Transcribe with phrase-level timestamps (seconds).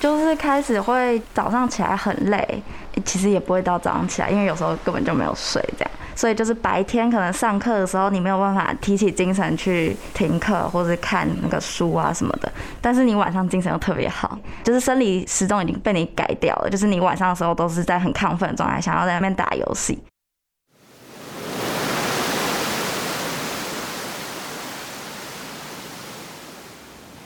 [0.00, 2.62] 就是开始会早上起来很累，
[3.04, 5.90] 其实也不会到早上起来，因为有时候根本就没有睡这样。
[6.16, 12.50] 所以就是白天可能上课的时候，你没有办法提起精神去听课或者看那个书啊什么的。
[12.80, 19.98] 但是你晚上精神又特别好，就是生理时钟已经被你改掉了，就是你晚上的时候都是在很亢奋的状态，想要在那边打游戏。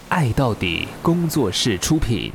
[0.09, 2.33] 爱到底工作室出品，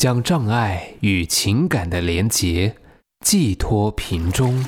[0.00, 2.74] 将障碍与情感的连结
[3.22, 4.64] 寄托瓶中。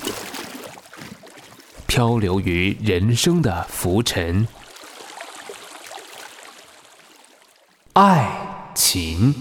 [1.87, 4.47] 漂流于人生的浮沉，
[7.95, 8.31] 爱
[8.75, 9.35] 情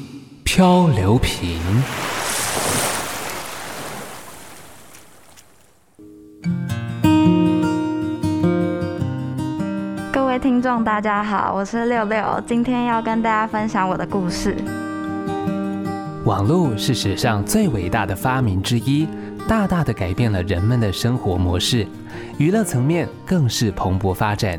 [0.46, 1.60] 漂流瓶。
[10.14, 14.56] 各位听众，大家好，我是六六，今天要跟大家分享我的故事。
[16.32, 19.06] 网络是史上最伟大的发明之一。
[19.50, 21.86] 大大的改变了人们的生活模式，
[22.38, 24.58] 娱乐层面更是蓬勃发展。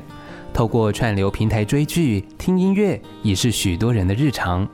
[0.53, 4.69] 透过串流平台追剧、听音乐，已是许多人的日常。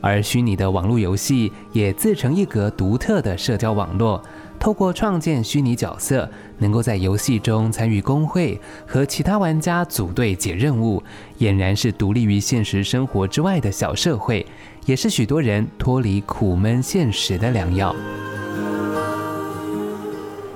[0.00, 4.22] 而虚拟的网络游戏也自成一格独特的社交网络。
[4.66, 6.28] 透过创建虚拟角色，
[6.58, 11.00] 能够在游戏中参与工会，和其他玩家组队解任务，
[11.38, 14.44] 俨然是独立于现实生活之外的小社会，
[14.84, 17.94] 也是许多人脱离苦闷现实的良药。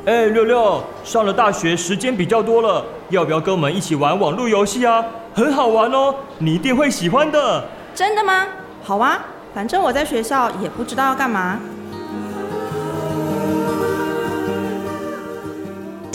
[0.07, 5.05] 哎，六六，上了大学时间比较多了，要不要跟我们一起玩网络游戏啊？
[5.33, 7.65] 很好玩哦，你一定会喜欢的。
[7.95, 8.45] 真的吗？
[8.83, 11.61] 好啊，反正我在学校也不知道要干嘛。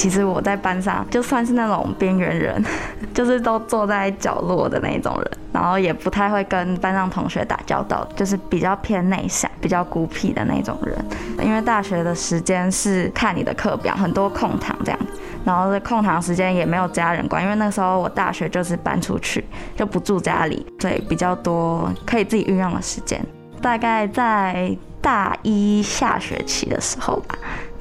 [0.06, 2.64] 其实我在班上就算是那种边缘人，
[3.12, 10.96] 就是都坐在角落的那种人，然后也不太会跟班上同学打交道，就是比较偏内向、比较孤僻的那种人。
[11.42, 15.00] 因为大学的时间是看你的课表，很多空堂这样，
[15.44, 19.44] 然后这空堂时间也没有家人管，因为那时候我大学就是搬出去，
[19.76, 23.20] 就不住家里，所以比较多可以自己运用的时间。
[23.60, 27.36] 大概在大一下学期的时候吧。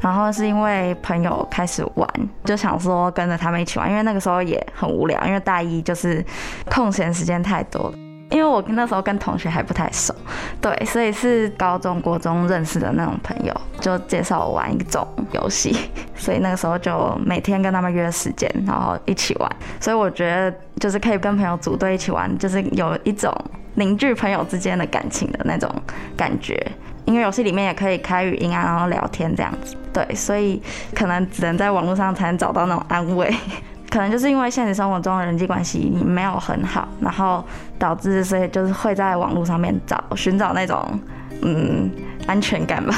[0.05, 2.07] 然后是因为朋友开始玩，
[2.45, 6.23] 就想说跟着他们一起玩，因为那个时候也很无聊，因为大一就是
[6.71, 7.95] 空闲时间太多了。
[8.31, 10.15] 因为我那时候跟同学还不太熟，
[10.61, 15.75] 对，所以是高中、国中认识的那种朋友，就介绍我玩一种游戏，
[16.15, 19.51] 所以那个时候就每天跟他们约时间，然后一起玩。
[19.81, 23.33] 所以我觉得就是可以跟朋友组队一起玩，就是有一种
[23.75, 25.71] 凝聚朋友之间的感情的那种
[26.15, 26.61] 感觉。
[27.07, 30.61] 因为游戏里面也可以开语音啊，然后聊天这样子，对，所以
[30.95, 33.33] 可能只能在网络上才能找到那种安慰，
[33.91, 37.45] 可能就是因为现实生活中的人际关系没有很好，然后
[37.79, 40.83] 导致所以就是会在网络上面找寻找那种
[41.43, 41.91] 嗯
[42.27, 42.95] 安全感吧。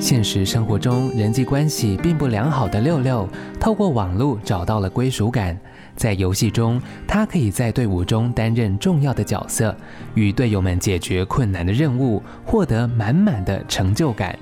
[0.00, 3.28] 现实生活中人际关系并不良好的六六，
[3.60, 5.56] 透过网络找到了归属感。
[5.96, 9.74] 在游戏中，他可以在队伍中担任重要的角色，
[10.14, 14.38] 与队友们解决困难的任务，获得满满的成就感。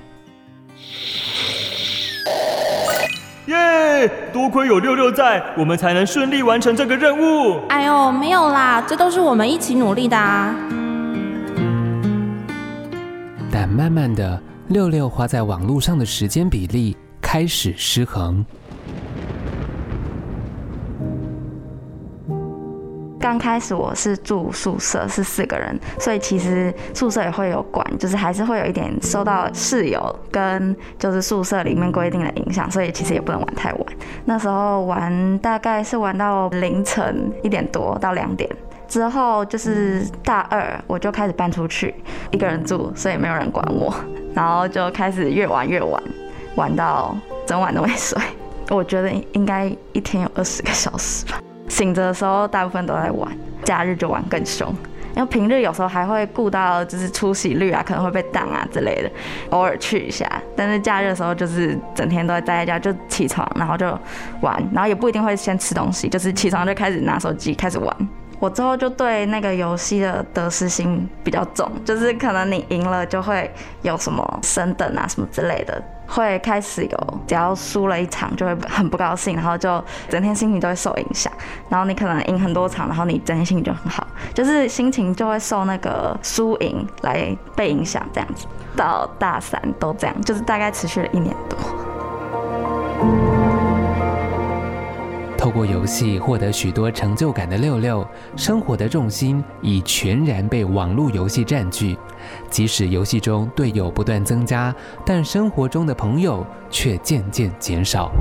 [3.47, 4.09] 耶！
[4.31, 7.59] 多亏有六六在，我们才能顺利完成这个任务。
[7.69, 10.55] 哎呦，没有啦，这都是我们一起努力的啊。
[13.51, 18.45] 但慢慢的，六六花在网络上的时间比例开始失衡。
[23.31, 33.85] 刚开始我是住宿舍，是四个人，所以其实宿舍也会有管，就是还是会有一点受到室友跟就是宿舍里面规定的影响，所以其实也不能玩太晚。
[34.25, 38.49] 那时候玩大概是玩到凌晨一点多到两点，
[38.89, 41.95] 之后就是大二我就开始搬出去
[42.31, 43.95] 一个人住，所以没有人管我，
[44.33, 46.03] 然后就开始越玩越晚，
[46.55, 48.21] 玩到整晚都没睡。
[48.71, 51.39] 我觉得应该一天有二十个小时吧。
[51.71, 53.31] 醒着的时候，大部分都在玩；
[53.63, 54.67] 假日就玩更凶，
[55.15, 59.09] 因为平日有时候还会顾到就是出席率啊，可能会被挡啊之类的，
[59.51, 60.29] 偶尔去一下。
[60.53, 63.97] 但是假日的时候，就是整天都在待在家，就起床然后就
[64.41, 67.95] 玩，然后也不一定会先吃东西，就是起床就开始拿手机开始玩。
[68.39, 73.49] 我之后就对那个游戏的得失心比较重，就是可能你赢了就会
[73.83, 75.81] 有什么升等啊什么之类的。
[76.11, 81.31] 会开始有，只要输了一场就会很不高兴，然后就整天心情都会受影响。
[81.69, 88.45] 然后你可能赢很多场，然后你整天心情就很好，就是心情就会受那个输赢来被影响，这样子。
[88.75, 91.57] 到大三都这样，就是大概持续了一年多。
[95.37, 101.97] 透过游戏获得许多成就感的六六，生活的重心已全然被网络游戏占据。
[102.49, 104.73] 即使游戏中队友不断增加，
[105.05, 108.11] 但生活中的朋友却渐渐减少。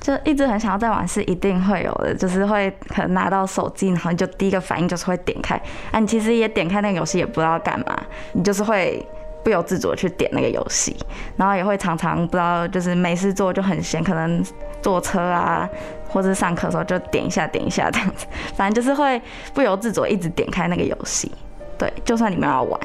[0.00, 5.56] 就一直很想要再玩，是一定会有的，就是会可能拿到手机，然后你就第一个反应就是会点开，
[5.90, 9.06] 啊，你其实也点开那个游戏，也不知道干嘛，你就是会。
[9.44, 10.96] 不由自主的去点那个游戏，
[11.36, 14.42] 然后也会常常不知道，就是没事做就很闲，可能
[14.82, 15.68] 坐车啊，
[16.08, 18.26] 或者上课的时候就点一下点一下这样子，
[18.56, 19.20] 反正就是会
[19.52, 21.30] 不由自主一直点开那个游戏。
[21.76, 22.80] 对，就算你们要玩。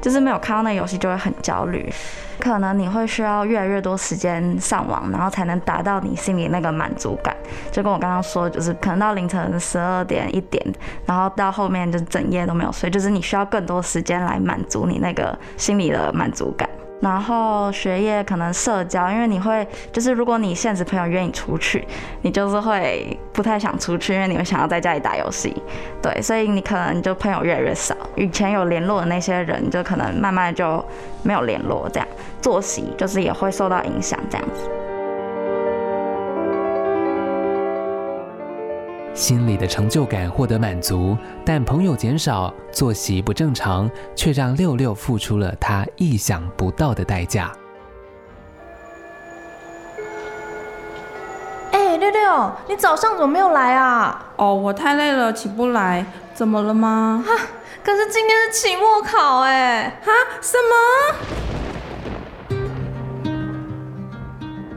[0.00, 1.92] 就是没有看到那游戏就会很焦虑，
[2.38, 7.36] 可能你会需要越来越多时间上网，然后才能达到你心里那个满足感。
[7.70, 10.64] 就跟我刚刚说，就是可能到凌晨十二点一点，
[11.04, 16.68] 然后到后面就整夜都没有睡，就是你需要更多时间来满足你那个心里的满足感。
[17.00, 21.86] 然后学业可能社交，因为你会就是如果你现实朋友约你出去，
[22.22, 25.56] 你就是会不太想出去，因为你会想要在家里打游戏，
[26.02, 27.96] 对，所以你可能就朋友越来越少。
[28.16, 30.84] 以前有联络的那些人，就可能慢慢就
[31.22, 32.06] 没有联络，这样
[32.40, 34.70] 作息就是也会受到影响，这样子。
[39.20, 41.14] 心里的成就感获得满足，
[41.44, 47.52] 但朋友减少，作息不正常，却让六六付出了他意想不到的代价。
[51.70, 54.24] 哎，六六，你早上怎么没有来啊？
[54.36, 56.06] 哦，我太累了，起不来。
[56.32, 57.22] 怎么了吗？
[57.26, 57.34] 哈，
[57.84, 60.00] 可是今天是期末考哎。
[60.02, 60.10] 哈？
[60.40, 61.49] 什么？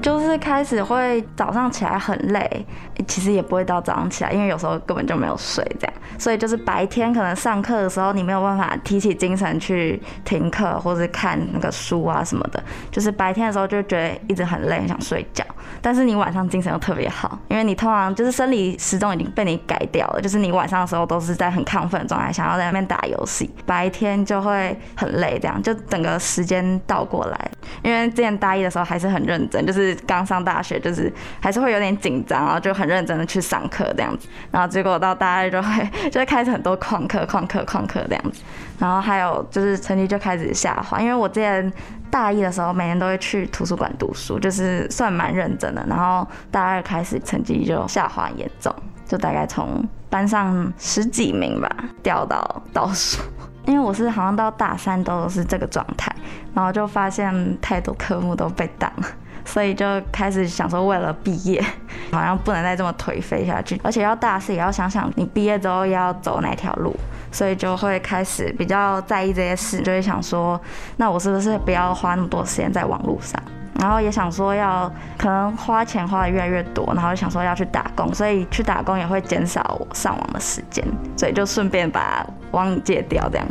[0.04, 2.66] 就是开始会早上起来很累，
[3.08, 12.62] 其实也不会到早上起来，因为有时候根本就没有睡这样，所以就是白天可能上课的时候你没有办法提起精神去听课或者看那个书啊什么的，
[12.92, 15.42] 就是白天的时候就觉得一直很累，很想睡觉，
[15.82, 27.52] 但是你晚上精神又特别好，因为你通常就是生理时钟已经被你改掉了，就是你晚上的时候都是在很亢奋的状态，想要在那边打游戏，白天就会很累，这样就整个时间倒过来，
[27.84, 29.93] 因为之前大一的时候还是很认真，就是。
[30.08, 38.42] 刚上大学就是还是会有点紧张，然后就很认真的去上课这样子，然后结果到大二就会 就会开始很多旷课、旷课、旷课这样子，
[38.80, 41.72] 然后还有就是成绩就开始下滑，因为我之前
[42.10, 48.74] 大一的时候每年都会去图书馆读书，就是算蛮认真的，然后大二开始成绩就下滑严重，
[49.08, 51.68] 就大概从班上十几名吧
[52.04, 53.20] 掉到倒数，
[53.66, 56.16] 因为我是好像到大三都是这个状态，
[56.54, 59.08] 然后就发现太多科目都被挡了。
[59.46, 61.64] 所以就开始想说，为了毕业，
[62.12, 66.96] 好像不能再这么颓废下去，而且要大四也要想想你毕业之后要走哪条路，
[67.32, 70.60] 所以就会开始比较在意这些事，就会想说，
[70.98, 73.42] 那我是不是不要花那么多时间在网络上？
[73.80, 80.86] 然后也想说要可能花钱花的越来越多，然后就想说要去打工，所以去打工也会减少我上网的时间，
[81.18, 83.46] 所以就顺便把网瘾戒掉这样。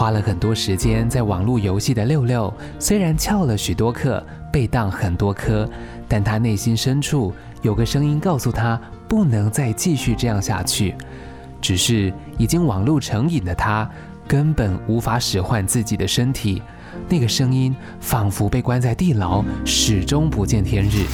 [0.00, 5.68] 花了很多时间在网络游戏的六六，虽然翘了许多课，被当很多科，
[6.08, 10.94] 但他内心深处有个声音告诉他，不能再继续这样下去。
[11.60, 13.86] 只是已经网络成瘾的他，
[14.26, 16.62] 根本无法使唤自己的身体。
[17.06, 21.04] 那个声音仿佛被关在地牢，始终不见天日。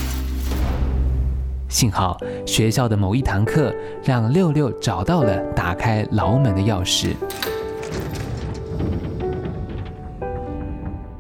[1.69, 7.17] 幸好学校的某一堂课，让六六找到了打开牢门的钥匙。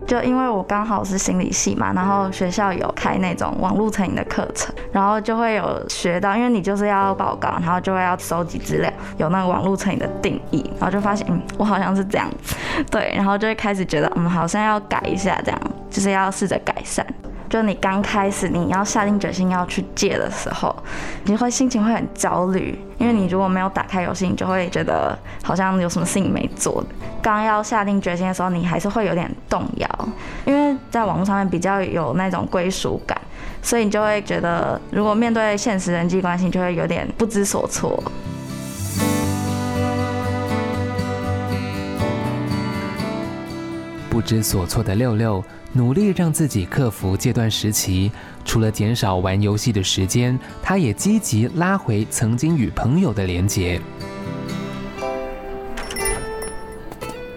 [0.07, 12.55] 就因为我刚好是心理系嘛，然后学校有开那种网络成瘾的课程，然后就会有学到，因为你就是要报告，然后就会要收集资料，有那个网络成瘾的定义，然后就发现，嗯，我好像是这样子，
[12.91, 15.61] 对，然后就会开始觉得，嗯，好像要改一下，这样，
[15.91, 17.05] 就是要试着改善。
[17.49, 20.75] 就你刚开始你要下定决心要去戒的时候，
[21.25, 26.85] 你会心情会很焦虑，因为你如果没有打开游戏，你就会觉得好像有什么事情没做。
[27.23, 30.09] 刚要下定决心的时候，你还是会有点动摇，
[30.45, 33.21] 因为在网络上面比较有那种归属感，
[33.63, 38.03] 所以你就会觉得，如果面对现实人际关系，就会有点不知所措。
[44.09, 45.45] 不知所措的六六。
[45.77, 48.11] 努力让自己克服戒断时期，
[48.47, 53.79] 除了减少玩游戏的时间，他也积极拉回曾经与朋友的连结。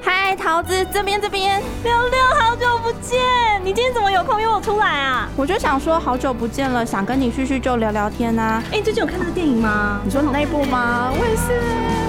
[0.01, 3.19] 嗨，桃子，这边这边，六六，好久不见，
[3.61, 5.29] 你今天怎么有空约我出来啊？
[5.35, 8.63] 我就想说，好久不见了，想跟你叙叙旧，聊聊天啊。
[8.71, 9.99] 哎，最近有看那个电影吗？
[10.05, 11.11] 你说你那部吗？
[11.11, 12.08] 我也是。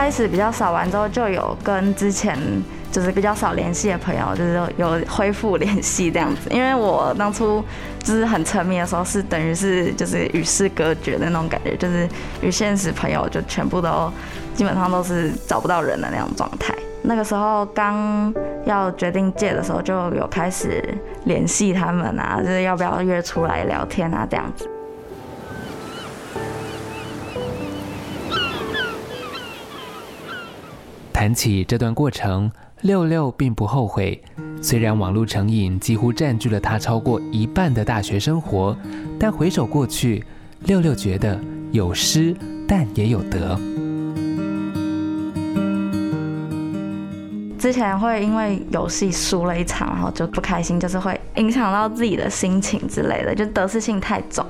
[0.00, 2.34] 开始比较少玩之后，就有跟之前
[2.90, 6.48] 就是比较少联系的朋友，就是有恢复联系这样子。
[6.50, 7.62] 因为我当初
[8.02, 12.08] 就是很沉迷的时候，是等于是就是与世隔绝的那种感觉，就是
[12.40, 14.10] 与现实朋友就全部都
[14.54, 16.74] 基本上都是找不到人的那种状态。
[17.02, 18.32] 那个时候刚
[18.64, 20.82] 要决定戒的时候，就有开始
[21.24, 24.66] 联系他们啊，就是要不要约出来聊天啊这样子。
[31.20, 32.50] 谈起这段过程，
[32.80, 34.18] 六六并不后悔。
[34.62, 38.74] 虽然网络成瘾几乎占据了他超过一半的大学生活，
[39.18, 40.24] 但回首过去，
[40.60, 41.38] 六六觉得
[41.72, 42.34] 有失，
[42.66, 43.60] 但也有得。
[47.60, 54.44] 之前会因为游戏输了一场，然后就不开心，就是会影响到自己的心情之类的，就得失性太重。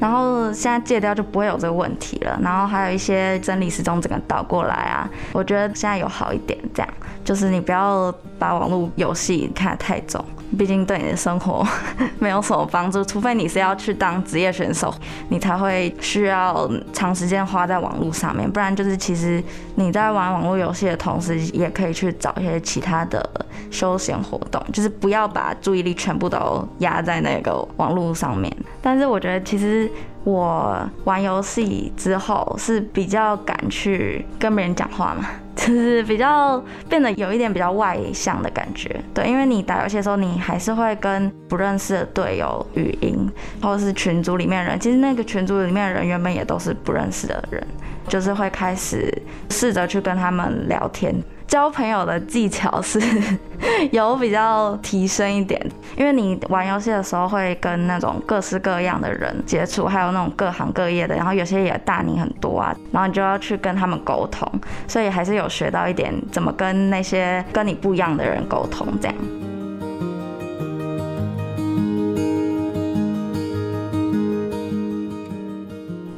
[0.00, 2.36] 然后现在戒掉就不会有这个问题了。
[2.42, 6.58] 然后还有一些真理时钟整个倒过来啊，我觉得现在有好一点。
[6.74, 6.94] 这样
[7.24, 10.22] 就是你不要把网络游戏看得太重。
[10.58, 11.66] 毕竟对你的生活
[12.18, 14.92] 没有什么帮助，除非你是要去当职业选手，
[15.28, 18.50] 你才会需要长时间花在网络上面。
[18.50, 19.42] 不然就是其实
[19.74, 23.28] 你在玩网络游戏的同时，也可以去找一些其他的
[23.70, 28.54] 休闲活动，就是不要把注意力全部都压在那个网络上面。
[28.80, 29.90] 但是我觉得其实
[30.26, 35.26] 我玩游戏之后是比较敢去跟别人讲话嘛。
[35.56, 43.26] 就是比较变得有一点比较外向的感觉，对，因为你打游戏的时候，你还是会跟不认识的队友语音，
[43.62, 47.66] 或是群组里面人，其实那个群组里面的人原本也都是不认识的人，
[48.06, 49.10] 就是会开始
[49.48, 51.14] 试着去跟他们聊天。
[51.46, 53.00] 交朋友的技巧是
[53.92, 55.60] 有比较提升一点，
[55.96, 64.46] 因为你玩游戏的时候会跟那种各式各样的人接触，还有那种各行各业的，然后有些也大你很多啊，然后你就要去跟他们沟通，
[64.88, 69.16] 所以还是有学到一点怎么跟那些跟你不一样的人沟通，这样。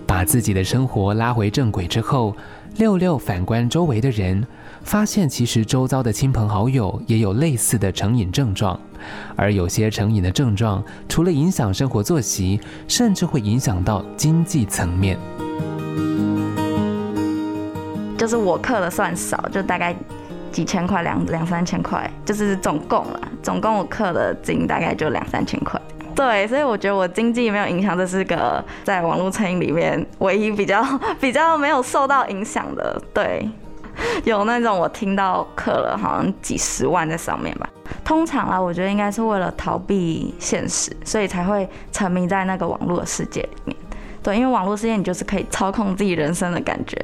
[0.07, 2.35] 把自己的生活拉回正轨之后，
[2.79, 4.45] 六六反观周围的人。
[4.89, 8.81] 发现其实周遭的亲朋好友也有类似的成瘾症状，
[9.37, 15.19] 而有些成瘾的症状，除了影响生活作息，甚至会影响到经济层面。
[18.17, 19.95] 就是我氪的算少，就大概
[20.51, 25.79] 几千块，两两三千块，就是总共啦，总共我氪的金大概就两三千块。
[26.15, 30.83] 对，所以我觉得我经济没有影响，这是个在网络成瘾里面唯一比较
[31.21, 32.99] 比较没有受到影响的。
[33.13, 33.47] 对。
[34.25, 37.69] 有那种我听到氪了好像几十万在上面吧。
[38.05, 43.77] 通常啊，我觉得应该是为了逃避现实，所以才会沉迷在那个网络的世界里面。
[44.23, 47.03] 对，因为网络世界你就是可以操控自己人生的感觉，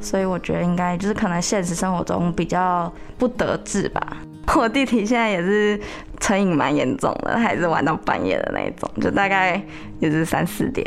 [0.00, 4.00] 所以我觉得应该就是可能现实生活中比较不得志吧。
[4.56, 5.80] 我弟弟现在也是
[6.20, 9.60] 成瘾蛮严重的，还是玩到半夜的那种，就大概
[10.00, 10.86] 也是三四点，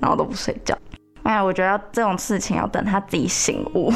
[0.00, 0.76] 然后都不睡觉。
[1.22, 3.92] 哎呀，我觉得这种事情要等他自己醒悟。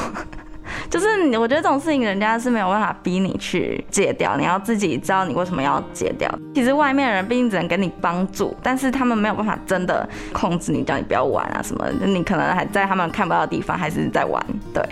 [0.90, 6.32] 就是你，我觉得这种事情人家是没有办法逼你去戒掉，你要自己知道你为什么要戒掉。
[6.54, 11.87] 其实外面的人毕竟只能给你帮助，但是他们没有办法真的控制你，叫你不要玩啊什么。
[12.04, 14.44] 你可能还在他们看不到的地方，还是在玩。
[14.72, 14.82] 对，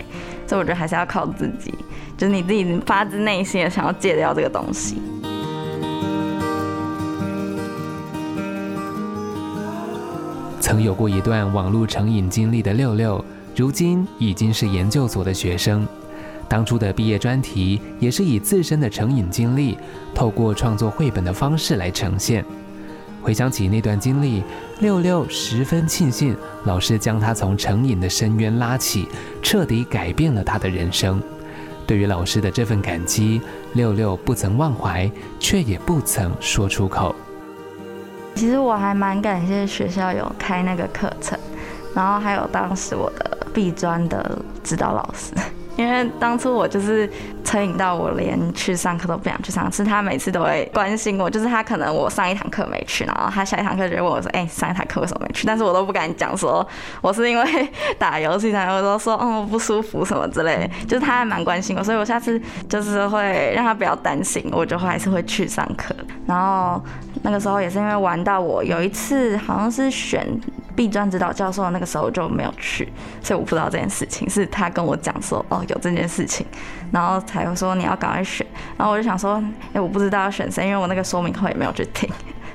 [0.45, 1.73] 所以我觉得还是要靠自己，
[2.17, 5.01] 就是你自己发自内心的想要戒掉这个东西。
[10.59, 13.23] 曾有过一段网络成瘾经历的六六。
[13.57, 15.83] 如今已经是研究所的学生，
[16.47, 19.75] 当初的毕业专题也是以自身的成瘾经历，
[20.13, 22.45] 透过创作绘本的方式来呈现。
[23.19, 24.43] 回想起那段经历，
[24.79, 29.07] 六六十分庆幸老师将他从成瘾的深渊拉起，
[29.41, 31.19] 彻底改变了他的人生。
[31.87, 33.41] 对于老师的这份感激，
[33.73, 35.09] 六六不曾忘怀，
[35.39, 37.15] 却也不曾说出口。
[38.35, 41.35] 其实我还蛮感谢学校有开那个课程，
[41.95, 43.36] 然后还有当时我的。
[43.57, 45.33] 毕专的指导老师，
[45.77, 47.09] 因为当初我就是
[47.43, 56.65] 成瘾到我连去上课都不想去上，是他每次都会关心我，就是他可能我上一堂课没去，然后他下一堂课就会问我说：“哎、上一堂课为什么没去？”但是我都不敢讲说
[57.01, 65.95] 我是因为打游戏才，我都说哦不舒服什么之类的， 就是他还蛮关心我，所以我下次就是会让他不要担心，我就还是会去上课。
[66.27, 66.79] 然后
[67.23, 70.27] 那个时候也是因为玩到我有一次好像是选。
[70.77, 72.87] 毕专指导教授那个时候就没有去，
[73.23, 76.45] 所以我不知道这件事情，是他跟我讲说哦有这件事情，
[76.91, 78.45] 然后才会说你要赶快选，
[78.77, 79.43] 然后我就想说
[79.73, 82.07] 哎、我不知道要选谁，因为我那个说明会也没有去听，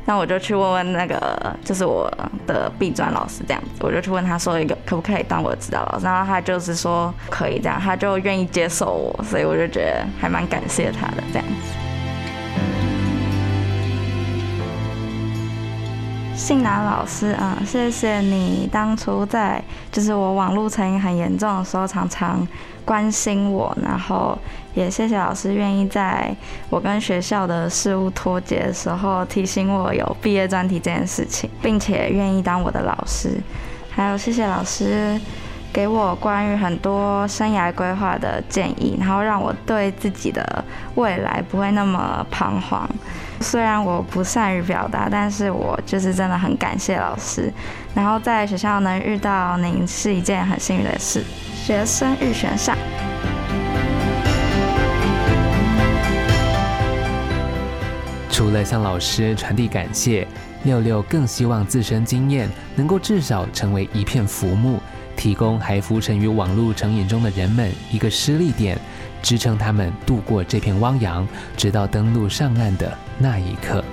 [0.05, 2.09] 那我就去问问那个就是我
[2.47, 11.49] 的毕专老师这样子，我就去问他说一个可不可以当我的指导老师，然后他就是说可以这样，他就愿意接受我，所以我就觉得还蛮感谢他的这样。
[11.49, 11.82] 子。
[16.43, 22.45] 信男老师，嗯，谢谢你当初在就是我网络成瘾很严重的时候，常常
[22.85, 24.37] 关心我，然后
[24.75, 26.35] 也谢谢老师愿意在
[26.69, 33.41] 我跟学校的事务脱节的时候提醒我有毕业专题这件事情，并且愿意当我的老师，
[33.89, 35.19] 还有谢谢老师
[35.73, 40.65] 给我关于很多生涯规划的建议，然后让我对自己的
[40.97, 42.87] 未来不会那么彷徨。
[43.41, 47.51] 虽然我不善于表达，但是我就是真的很感谢老师。
[47.95, 51.25] 然后在学校能遇到您是一件很幸运的事。
[51.65, 52.77] 学生预选上。
[58.31, 60.27] 除了向老师传递感谢，
[60.65, 64.81] 六六更希望自身经验能够至少成为一片浮木，
[65.23, 68.77] 提供还浮沉于网络成瘾中的人们一个施力点。
[69.23, 71.25] 支撑他们度过这片汪洋，
[71.57, 73.85] 直到登陆上岸的那一刻。